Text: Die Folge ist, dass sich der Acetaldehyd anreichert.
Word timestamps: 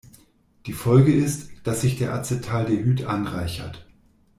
Die 0.65 0.73
Folge 0.73 1.13
ist, 1.13 1.51
dass 1.63 1.81
sich 1.81 1.99
der 1.99 2.13
Acetaldehyd 2.15 3.03
anreichert. 3.03 3.85